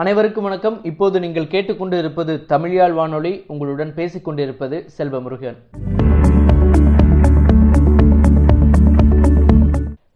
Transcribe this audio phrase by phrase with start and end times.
[0.00, 0.84] அனைவருக்கும் வணக்கம்.
[0.84, 3.44] இப்போது நீங்கள் கேட்டுக்கொண்டு இருப்பது தமிழியால் வானொலி.
[3.46, 5.56] உங்களுடன் பேசிக் கொண்டிருப்பது செல்வமுருகன்.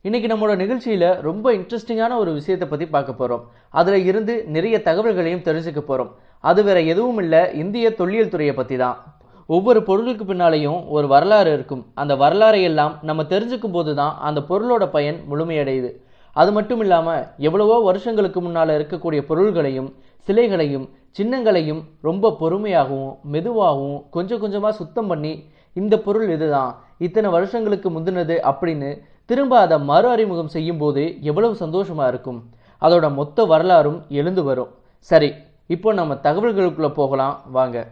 [0.00, 3.40] இன்னைக்கு நம்மளோட நிகழ்ச்சியில ரொம்ப இன்ட்ரெஸ்டிங்கான ஒரு விஷயத்தை பத்தி பார்க்க போறோம்.
[3.70, 6.10] அதுல இருந்து நிறைய தகவல்களையும் தெரிஞ்சுக்க போறோம்.
[6.40, 7.50] அது வேற எதுவும் இல்ல.
[7.50, 9.14] இந்திய தொல்லியல் துறையை பத்தி தான்.
[9.46, 11.86] ஒவ்வொரு பொருளுக்கு பின்னாலேயும் ஒரு வரலாறு இருக்கும்.
[11.94, 15.92] அந்த வரலாறை எல்லாம் நம்ம தெரிஞ்சுக்கும் போது தான் அந்த பொருளோட பயன் முழுமையடையுது.
[16.40, 19.90] அது மட்டும் இல்லாமல் எவ்வளவோ வருஷங்களுக்கு முன்னால் இருக்கக்கூடிய பொருள்களையும்
[20.26, 20.86] சிலைகளையும்
[21.18, 25.32] சின்னங்களையும் ரொம்ப பொறுமையாகவும் மெதுவாகவும் கொஞ்சம் கொஞ்சமாக சுத்தம் பண்ணி
[25.80, 26.72] இந்த பொருள் இதுதான்
[27.06, 28.90] இத்தனை வருஷங்களுக்கு முந்தினது அப்படின்னு
[29.30, 32.40] திரும்ப அதை மறு அறிமுகம் செய்யும் போது எவ்வளவு சந்தோஷமாக இருக்கும்.
[32.82, 34.72] அதோட மொத்த வரலாறும் எழுந்து வரும்.
[35.10, 35.30] சரி
[35.74, 37.36] இப்போ நம்ம தகவல்களுக்குள்ளே போகலாம்.
[37.58, 37.86] வாங்க.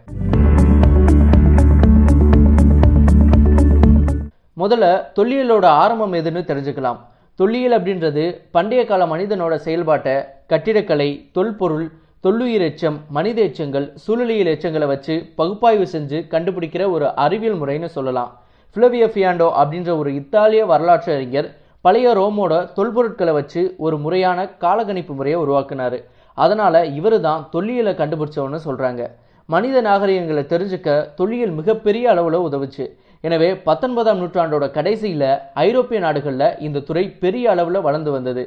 [4.63, 4.87] முதல்ல
[5.17, 7.01] தொல்லியலோட ஆரம்பம் எதுன்னு தெரிஞ்சுக்கலாம்.
[7.39, 10.15] தொல்லியல் அப்படின்றது பண்டைய கால மனிதனோட செயல்பாட்டை
[10.47, 11.87] கட்டிடக்கலை தொல்பொருள்
[12.25, 18.31] தொல்லுயிர் எச்சம் மனித எச்சங்கள் சூழலியல் எச்சங்களை வச்சு பகுப்பாய்வு செஞ்சு கண்டுபிடிக்கிற ஒரு அறிவியல் முறைன்னு சொல்லலாம்.
[18.77, 21.49] ஃப்ளவிய ஃபியாண்டோ அப்படின்ற ஒரு இத்தாலிய வரலாற்று அறிஞர்
[21.81, 25.99] பழைய ரோமோட தொல்பொருட்களை வச்சு ஒரு முறையான காலகணிப்பு முறையை உருவாக்குனாரு.
[26.35, 29.03] அதனால இவரு தான் தொல்லியலை கண்டுபிடிச்சவன்னு சொல்றாங்க.
[29.47, 32.85] மனித நாகரிகங்களை தெரிஞ்சுக்க தொல்லியல் மிகப்பெரிய அளவில் உதவுச்சு.
[33.27, 35.25] எனவே பத்தொன்பதாம் நூற்றாண்டோட கடைசியில
[35.65, 38.43] ஐரோப்பிய நாடுகளில் இந்த துறை பெரிய அளவில் வளர்ந்து வந்தது.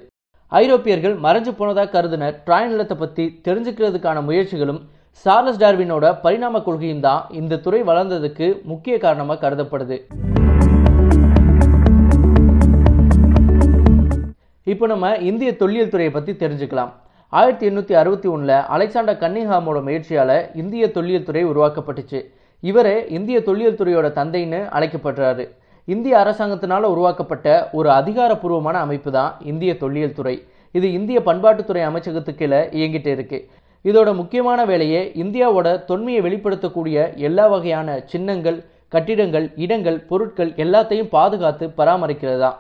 [0.51, 4.81] ஐரோப்பியர்கள் மறைஞ்சு போனதாக கருதின ட்ராய் நிலத்தை பற்றி தெரிஞ்சுக்கிறதுக்கான முயற்சிகளும்
[5.25, 9.97] சார்லஸ் டார்வினோட பரிணாம கொள்கையும் தான் இந்த துறை வளர்ந்ததுக்கு முக்கிய காரணமாக கருதப்படுது.
[14.73, 16.93] இப்போ நம்ம இந்திய தொல்லியல் துறையை பற்றி தெரிஞ்சுக்கலாம்.
[17.33, 22.19] ஆயிரத்தி எண்ணூற்றி அறுபத்தி ஒன்றில் அலெக்சாண்டர் கன்னிங்ஹாமோட முயற்சியால் இந்திய தொல்லியல் துறை உருவாக்கப்பட்டுச்சு.
[22.69, 25.45] இவரே இந்திய தொல்லியல் துறையோட தந்தைன்னு அழைக்கப்படுறாரு.
[25.87, 30.35] இந்திய அரசாங்கத்தினால உருவாக்கப்பட்ட ஒரு அதிகாரப்பூர்வமான அமைப்பு தான் இந்திய தொல்லியல் துறை.
[30.75, 33.39] இது இந்திய பண்பாட்டுத்துறை அமைச்சகத்துக்கு கீழே இயங்கிட்டு இருக்கு.
[33.85, 36.97] இதோட முக்கியமான வேலையே இந்தியாவோட தொன்மையை வெளிப்படுத்தக்கூடிய
[37.27, 38.57] எல்லா வகையான சின்னங்கள்
[38.93, 42.57] கட்டிடங்கள் இடங்கள் பொருட்கள் எல்லாத்தையும் பாதுகாத்து பராமரிக்கிறது தான்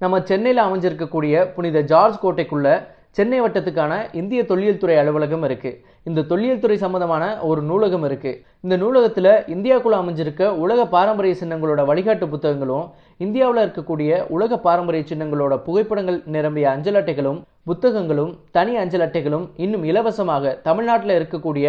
[0.00, 2.68] நம்ம சென்னையில் அமைஞ்சிருக்கக்கூடிய புனித ஜார்ஜ் கோட்டைக்குள்ள
[3.16, 5.70] சென்னை வட்டத்துக்கான இந்திய தொல்லியல் துறை அலுவலகம் இருக்கு.
[6.08, 8.32] இந்த தொல்லியல் துறை சம்பந்தமான ஒரு நூலகம் இருக்கு.
[8.64, 12.86] இந்த நூலகத்துல இந்தியாவுக்குள்ள அமைஞ்சிருக்க உலக பாரம்பரிய சின்னங்களோட வழிகாட்டு புத்தகங்களும்
[13.24, 20.54] இந்தியாவில் இருக்கக்கூடிய உலக பாரம்பரிய சின்னங்களோட புகைப்படங்கள் நிரம்பிய அஞ்சல் அட்டைகளும் புத்தகங்களும் தனி அஞ்சல் அட்டைகளும் இன்னும் இலவசமாக
[20.68, 21.66] தமிழ்நாட்டில் இருக்கக்கூடிய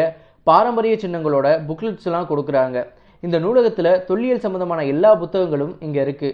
[0.50, 2.78] பாரம்பரிய சின்னங்களோட புக்லெட்ஸ் எல்லாம் கொடுக்குறாங்க.
[3.24, 6.30] இந்த நூலகத்துல தொல்லியல் சம்பந்தமான எல்லா புத்தகங்களும் இங்க இருக்கு.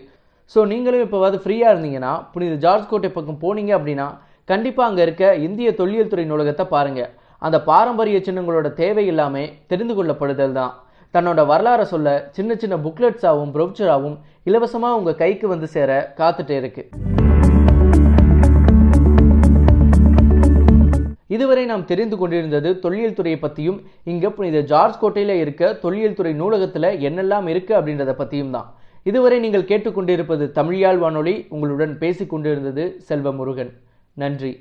[0.51, 4.07] ஸோ நீங்களும் இப்போவாது ஃப்ரீயாக இருந்தீங்கன்னா புனித ஜார்ஜ் கோட்டை பக்கம் போனீங்க அப்படின்னா
[4.47, 7.09] கண்டிப்பாக அங்கே இருக்க இந்திய தொல்லியல் துறை நூலகத்தை பாருங்கள்
[7.45, 10.73] அந்த பாரம்பரிய சின்னங்களோட தேவை இல்லாமல் தெரிந்து கொள்ளப்படுதல் தான்.
[11.13, 14.15] தன்னோட வரலாறை சொல்ல சின்ன சின்ன புக்லெட்ஸாகவும் ப்ரொவ்சராகவும்
[14.49, 16.83] இலவசமாக உங்கள் கைக்கு வந்து சேர காத்துட்டே இருக்கு.
[21.35, 23.79] இதுவரை நாம் தெரிந்து கொண்டிருந்தது தொல்லியல் துறையை பற்றியும்
[24.11, 28.69] இங்கே புனித ஜார்ஜ் கோட்டையில் இருக்க தொல்லியல் துறை நூலகத்தில் என்னெல்லாம் இருக்கு அப்படின்றத பற்றியும் தான்.
[29.11, 33.73] இதுவரை நீங்கள் கேட்டுக்கொண்டிருப்பது தமிழியாழ் வானொலி உங்களுடன் பேசிக் கொண்டிருந்தது செல்வமுருகன்.
[34.19, 34.51] நன்றி.